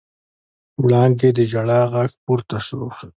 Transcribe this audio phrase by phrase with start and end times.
[0.83, 2.81] وړانګې د ژړا غږ پورته شو.